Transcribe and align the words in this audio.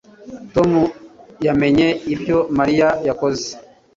Tom 0.53 0.71
yamenye 1.45 1.87
ibyo 2.13 2.37
Mariya 2.57 2.87
yakoze 3.07 3.47